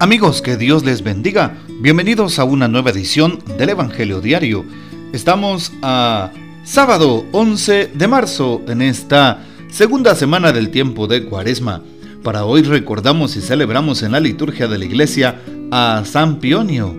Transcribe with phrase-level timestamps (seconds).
[0.00, 1.58] Amigos, que Dios les bendiga.
[1.80, 4.64] Bienvenidos a una nueva edición del Evangelio Diario.
[5.12, 6.30] Estamos a
[6.62, 9.40] sábado 11 de marzo en esta
[9.72, 11.82] segunda semana del tiempo de Cuaresma.
[12.22, 15.40] Para hoy recordamos y celebramos en la liturgia de la iglesia
[15.72, 16.94] a San Pionio,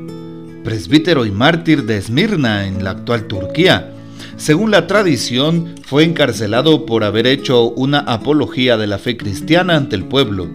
[0.66, 3.94] presbítero y mártir de Esmirna en la actual Turquía.
[4.36, 9.96] Según la tradición, fue encarcelado por haber hecho una apología de la fe cristiana ante
[9.96, 10.50] el pueblo.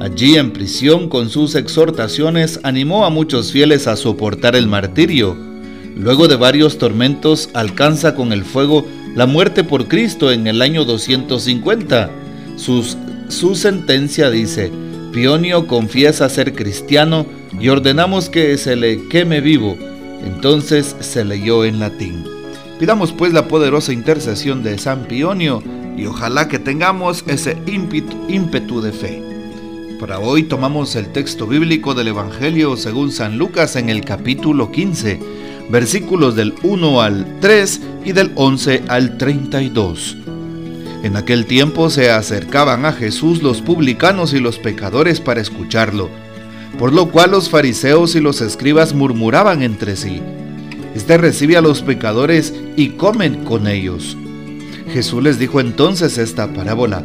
[0.00, 5.36] Allí en prisión con sus exhortaciones animó a muchos fieles a soportar el martirio.
[5.96, 10.84] Luego de varios tormentos alcanza con el fuego la muerte por Cristo en el año
[10.84, 12.10] 250.
[12.56, 14.70] su sentencia dice,
[15.12, 17.26] Pionio confiesa ser cristiano
[17.58, 19.76] y ordenamos que se le queme vivo.
[20.24, 22.24] Entonces se leyó en latín.
[22.78, 25.60] Pidamos pues la poderosa intercesión de San Pionio
[25.96, 29.27] y ojalá que tengamos ese ímpetu de fe.
[29.98, 35.18] Para hoy tomamos el texto bíblico del Evangelio según San Lucas en el capítulo 15,
[35.70, 40.16] versículos del 1 al 3 y del 11 al 32.
[41.02, 46.10] En aquel tiempo se acercaban a Jesús los publicanos y los pecadores para escucharlo,
[46.78, 50.22] por lo cual los fariseos y los escribas murmuraban entre sí.
[50.94, 54.16] Este recibe a los pecadores y comen con ellos.
[54.92, 57.02] Jesús les dijo entonces esta parábola.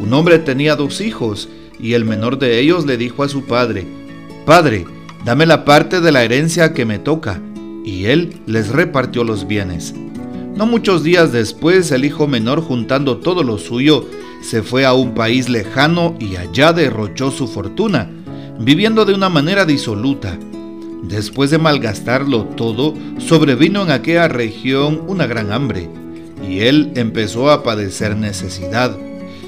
[0.00, 1.48] Un hombre tenía dos hijos,
[1.82, 3.86] y el menor de ellos le dijo a su padre,
[4.46, 4.86] Padre,
[5.24, 7.42] dame la parte de la herencia que me toca.
[7.84, 9.92] Y él les repartió los bienes.
[10.56, 14.06] No muchos días después, el hijo menor, juntando todo lo suyo,
[14.42, 18.10] se fue a un país lejano y allá derrochó su fortuna,
[18.60, 20.38] viviendo de una manera disoluta.
[21.02, 25.88] Después de malgastarlo todo, sobrevino en aquella región una gran hambre,
[26.48, 28.96] y él empezó a padecer necesidad.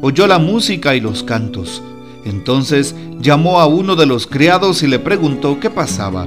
[0.00, 1.82] oyó la música y los cantos.
[2.24, 6.26] Entonces llamó a uno de los criados y le preguntó qué pasaba.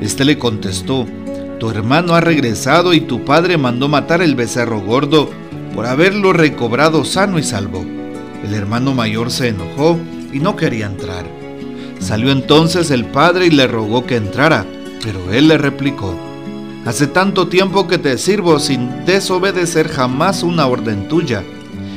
[0.00, 1.06] Este le contestó,
[1.58, 5.28] tu hermano ha regresado y tu padre mandó matar el becerro gordo
[5.74, 7.84] por haberlo recobrado sano y salvo.
[8.44, 9.98] El hermano mayor se enojó
[10.32, 11.26] y no quería entrar.
[11.98, 14.64] Salió entonces el padre y le rogó que entrara,
[15.04, 16.14] pero él le replicó,
[16.86, 21.44] Hace tanto tiempo que te sirvo sin desobedecer jamás una orden tuya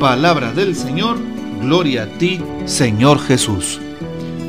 [0.00, 1.18] Palabra del Señor,
[1.60, 3.80] gloria a ti, Señor Jesús.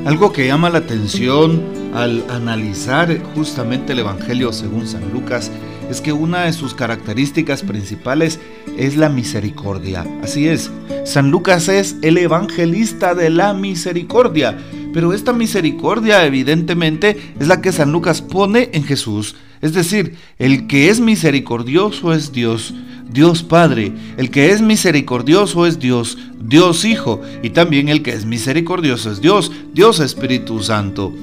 [0.05, 1.61] Algo que llama la atención
[1.93, 5.51] al analizar justamente el Evangelio según San Lucas
[5.89, 8.39] es que una de sus características principales
[8.77, 10.05] es la misericordia.
[10.23, 10.71] Así es,
[11.05, 14.57] San Lucas es el evangelista de la misericordia,
[14.93, 19.35] pero esta misericordia evidentemente es la que San Lucas pone en Jesús.
[19.63, 22.73] Es decir, el que es misericordioso es Dios.
[23.09, 28.25] Dios Padre, el que es misericordioso es Dios, Dios Hijo, y también el que es
[28.25, 31.13] misericordioso es Dios, Dios Espíritu Santo.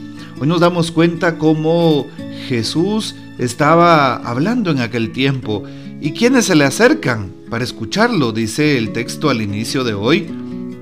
[0.41, 2.07] Hoy nos damos cuenta cómo
[2.49, 5.65] Jesús estaba hablando en aquel tiempo.
[6.01, 8.33] ¿Y quiénes se le acercan para escucharlo?
[8.33, 10.29] Dice el texto al inicio de hoy,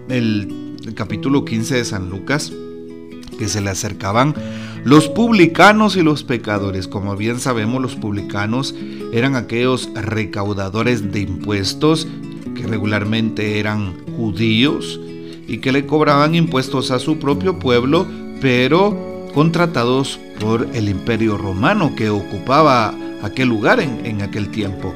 [0.09, 2.53] el, el capítulo 15 de San Lucas,
[3.37, 4.35] que se le acercaban
[4.85, 6.89] los publicanos y los pecadores.
[6.89, 8.75] Como bien sabemos, los publicanos
[9.13, 12.07] eran aquellos recaudadores de impuestos
[12.55, 15.01] que regularmente eran judíos
[15.47, 18.07] y que le cobraban impuestos a su propio pueblo,
[18.41, 18.97] pero
[19.35, 24.93] contratados por el imperio romano que ocupaba aquel lugar en, aquel tiempo.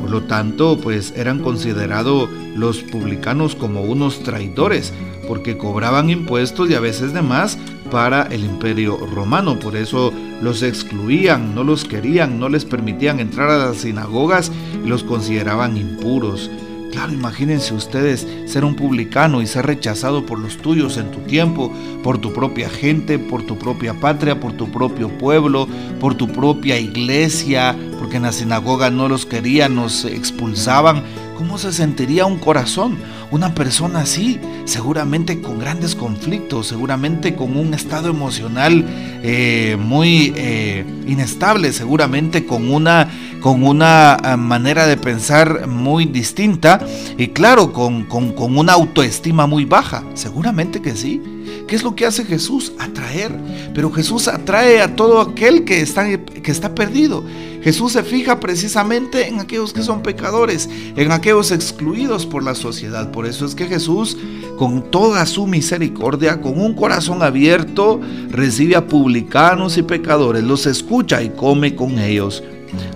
[0.00, 4.92] Por lo tanto, pues eran considerados los publicanos como unos traidores,
[5.28, 7.58] porque cobraban impuestos y a veces de más
[7.92, 9.58] para el imperio romano.
[9.58, 14.50] Por eso los excluían, no los querían, no les permitían entrar a las sinagogas
[14.82, 16.50] y los consideraban impuros.
[16.90, 21.70] Claro, imagínense ustedes ser un publicano y ser rechazado por los tuyos en tu tiempo,
[22.02, 25.68] por tu propia gente, por tu propia patria, por tu propio pueblo,
[26.00, 31.02] por tu propia iglesia, porque en la sinagoga no los querían, nos expulsaban.
[31.42, 32.98] ¿Cómo se sentiría un corazón?
[33.32, 38.86] Una persona así, seguramente con grandes conflictos, seguramente con un estado emocional
[39.24, 43.10] eh, muy eh, inestable, seguramente con una,
[43.40, 46.78] con una eh, manera de pensar muy distinta
[47.18, 51.20] y claro, con, con, con una autoestima muy baja, seguramente que sí.
[51.66, 52.72] ¿Qué es lo que hace Jesús?
[52.78, 53.36] Atraer.
[53.74, 57.24] Pero Jesús atrae a todo aquel que está, que está perdido.
[57.62, 63.12] Jesús se fija precisamente en aquellos que son pecadores, en aquellos excluidos por la sociedad.
[63.12, 64.16] Por eso es que Jesús,
[64.58, 68.00] con toda su misericordia, con un corazón abierto,
[68.30, 72.42] recibe a publicanos y pecadores, los escucha y come con ellos.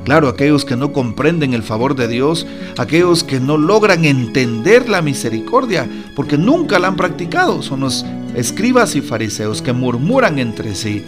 [0.04, 2.46] Claro, aquellos que no comprenden el favor de Dios,
[2.76, 8.04] aquellos que no logran entender la misericordia, porque nunca la han practicado, son los
[8.34, 11.04] escribas y fariseos que murmuran entre sí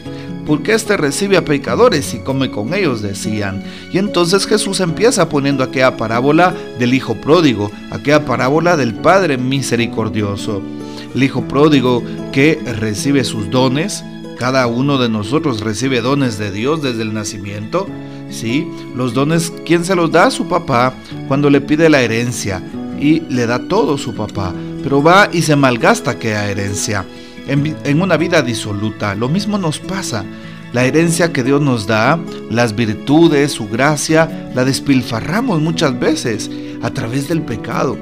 [0.49, 3.63] porque éste recibe a pecadores y come con ellos, decían.
[3.93, 10.63] Y entonces Jesús empieza poniendo aquella parábola del Hijo pródigo, aquella parábola del Padre misericordioso.
[11.15, 12.03] El Hijo pródigo
[12.33, 14.03] que recibe sus dones,
[14.39, 17.87] cada uno de nosotros recibe dones de Dios desde el nacimiento.
[18.31, 18.67] Sí,
[18.97, 20.31] los dones, ¿quién se los da?
[20.31, 20.95] Su papá,
[21.29, 22.63] cuando le pide la herencia
[22.99, 27.05] y le da todo su papá, pero va y se malgasta aquella herencia
[27.49, 29.15] en, una vida disoluta.
[29.15, 30.25] Lo mismo nos pasa.
[30.73, 32.19] La herencia que Dios nos da,
[32.51, 36.51] las virtudes, su gracia, la despilfarramos muchas veces
[36.83, 37.97] a través del pecado.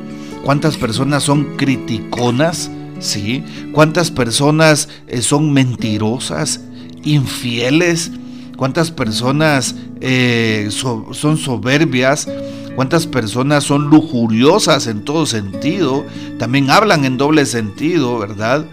[0.45, 2.71] ¿Cuántas personas son criticonas?
[2.99, 3.45] ¿Sí?
[3.73, 6.61] ¿Cuántas personas eh, son mentirosas,
[7.05, 8.11] infieles?
[8.57, 12.27] ¿Cuántas personas eh, son soberbias?
[12.75, 16.05] ¿Cuántas personas son lujuriosas en todo sentido?
[16.39, 18.67] También hablan en doble sentido, ¿verdad?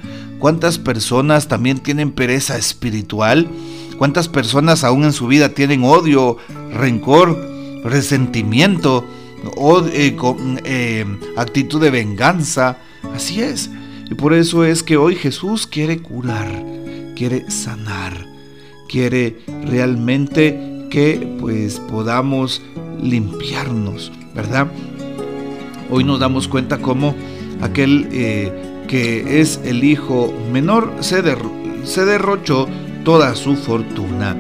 [0.44, 3.48] ¿Cuántas personas también tienen pereza espiritual?
[3.98, 6.36] ¿Cuántas personas aún en su vida tienen odio,
[6.70, 7.40] rencor,
[7.86, 9.06] resentimiento,
[9.56, 10.18] o, eh,
[10.66, 11.06] eh,
[11.38, 12.80] actitud de venganza?
[13.16, 13.70] Así es.
[14.12, 16.52] Y por eso es que hoy Jesús quiere curar,
[17.16, 18.28] quiere sanar,
[18.90, 22.62] quiere realmente que pues podamos
[23.02, 24.68] limpiarnos, ¿verdad?
[25.90, 27.16] Hoy nos damos cuenta cómo
[27.62, 31.24] aquel eh, que es el hijo menor, se,
[31.84, 32.68] se derrochó
[33.04, 34.36] toda su fortuna,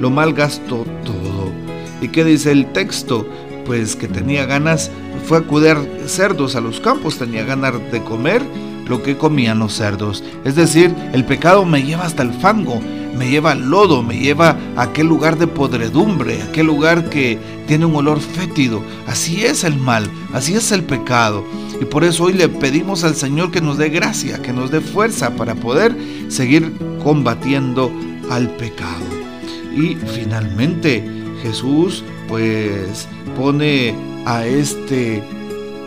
[0.00, 1.50] lo malgastó todo.
[2.00, 3.26] ¿Y qué dice el texto?
[3.64, 4.90] Pues que tenía ganas,
[5.24, 5.42] fue a
[6.06, 8.42] cerdos a los campos, tenía ganas de comer
[8.88, 10.22] lo que comían los cerdos.
[10.44, 12.80] Es decir, el pecado me lleva hasta el fango,
[13.16, 17.86] me lleva al lodo, me lleva a aquel lugar de podredumbre, aquel lugar que tiene
[17.86, 18.82] un olor fétido.
[19.06, 21.44] Así es el mal, así es el pecado.
[21.80, 24.80] Y por eso hoy le pedimos al Señor que nos dé gracia, que nos dé
[24.80, 25.96] fuerza para poder
[26.28, 27.90] seguir combatiendo
[28.30, 29.04] al pecado.
[29.74, 31.04] Y finalmente
[31.42, 33.94] Jesús pues pone
[34.24, 35.22] a este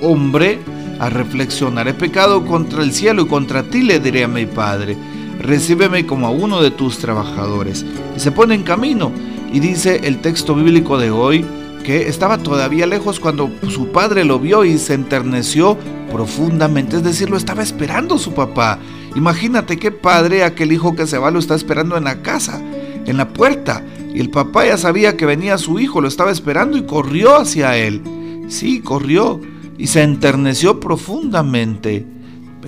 [0.01, 0.59] hombre
[1.00, 1.88] a reflexionar.
[1.88, 4.98] He pecado contra el cielo y contra ti, le diré a mi Padre.
[5.39, 7.86] Recíbeme como a uno de tus trabajadores.
[8.15, 9.12] Y se pone en camino.
[9.51, 11.46] Y dice el texto bíblico de hoy
[11.84, 15.77] que estaba todavía lejos cuando su padre lo vio y se enterneció
[16.12, 16.98] profundamente.
[16.98, 18.79] Es decir, lo estaba esperando su papá.
[19.15, 22.62] Imagínate qué padre aquel hijo que se va lo está esperando en la casa,
[23.05, 23.84] en la puerta.
[24.13, 27.77] Y el papá ya sabía que venía su hijo, lo estaba esperando y corrió hacia
[27.77, 28.01] él.
[28.50, 29.39] Sí, corrió
[29.77, 32.05] y se enterneció profundamente.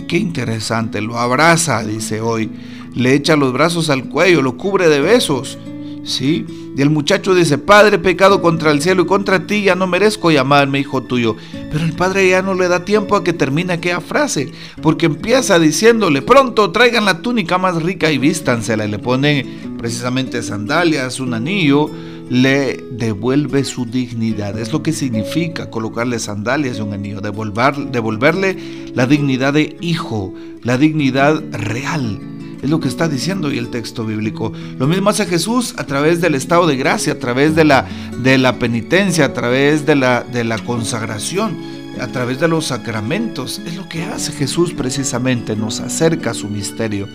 [0.07, 2.49] Qué interesante, lo abraza, dice hoy,
[2.95, 5.57] le echa los brazos al cuello, lo cubre de besos.
[6.03, 6.45] Sí,
[6.75, 10.31] y el muchacho dice, Padre, pecado contra el cielo y contra ti, ya no merezco
[10.31, 11.35] llamarme hijo tuyo.
[11.71, 15.59] Pero el padre ya no le da tiempo a que termine aquella frase, porque empieza
[15.59, 18.85] diciéndole, pronto traigan la túnica más rica y vístansela.
[18.85, 21.89] Y le ponen precisamente sandalias, un anillo,
[22.31, 24.57] le devuelve su dignidad.
[24.57, 28.55] Es lo que significa colocarle sandalias y un anillo, devolverle
[28.95, 30.33] la dignidad de hijo,
[30.63, 32.21] la dignidad real.
[32.61, 34.53] Es lo que está diciendo hoy el texto bíblico.
[34.79, 37.85] Lo mismo hace Jesús a través del estado de gracia, a través de la,
[38.23, 41.57] de la penitencia, a través de la, de la consagración,
[41.99, 43.61] a través de los sacramentos.
[43.65, 47.09] Es lo que hace Jesús precisamente, nos acerca a su misterio.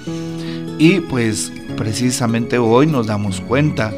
[0.79, 3.95] Y pues precisamente hoy nos damos cuenta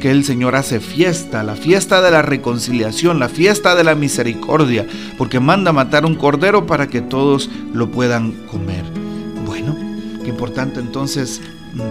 [0.00, 4.86] que el Señor hace fiesta, la fiesta de la reconciliación, la fiesta de la misericordia,
[5.16, 8.84] porque manda matar un cordero para que todos lo puedan comer.
[9.46, 9.76] Bueno,
[10.24, 11.40] qué importante entonces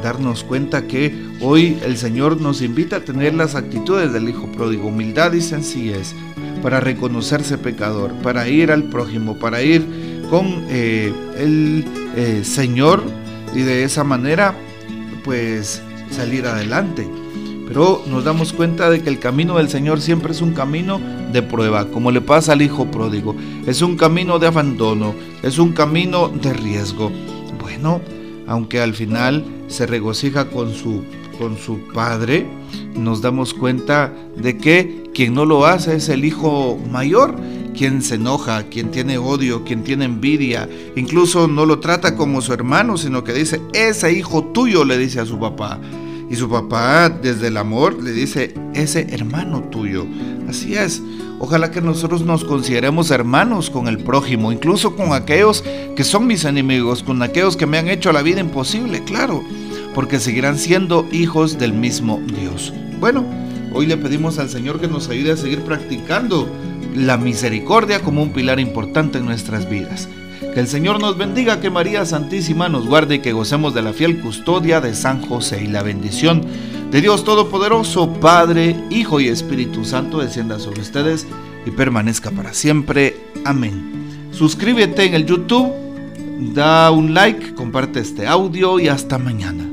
[0.04, 4.88] darnos cuenta que hoy el Señor nos invita a tener las actitudes del Hijo Pródigo,
[4.88, 6.16] humildad y sencillez,
[6.62, 9.86] para reconocerse pecador, para ir al prójimo, para ir
[10.30, 11.86] con eh, el
[12.16, 13.04] eh, Señor
[13.56, 14.54] y de esa manera
[15.24, 17.08] pues salir adelante.
[17.70, 21.00] Pero nos damos cuenta de que el camino del Señor siempre es un camino
[21.32, 23.36] de prueba, como le pasa al hijo pródigo.
[23.68, 27.12] Es un camino de abandono, es un camino de riesgo.
[27.62, 28.02] Bueno,
[28.48, 31.04] aunque al final se regocija con su,
[31.38, 32.48] con su padre,
[32.96, 37.36] nos damos cuenta de que quien no lo hace es el hijo mayor,
[37.78, 42.52] quien se enoja, quien tiene odio, quien tiene envidia, incluso no lo trata como su
[42.52, 45.80] hermano, sino que dice, ese hijo tuyo le dice a su papá.
[46.30, 50.06] Y su papá, desde el amor, le dice, ese hermano tuyo.
[50.48, 51.02] Así es.
[51.40, 55.64] Ojalá que nosotros nos consideremos hermanos con el prójimo, incluso con aquellos
[55.96, 59.42] que son mis enemigos, con aquellos que me han hecho la vida imposible, claro,
[59.96, 62.74] porque seguirán siendo hijos del mismo Dios.
[63.00, 63.26] Bueno,
[63.74, 66.48] hoy le pedimos al Señor que nos ayude a seguir practicando
[66.94, 70.10] la misericordia como un pilar importante en nuestras vidas.
[70.54, 73.94] Que el Señor nos bendiga, que María Santísima nos guarde y que gocemos de la
[73.94, 76.42] fiel custodia de San José y la bendición
[76.92, 81.28] de Dios Todopoderoso, Padre, Hijo y Espíritu Santo descienda sobre ustedes
[81.68, 83.16] y permanezca para siempre.
[83.46, 84.30] Amén.
[84.32, 85.72] Suscríbete en el YouTube,
[86.56, 89.69] da un like, comparte este audio y hasta mañana.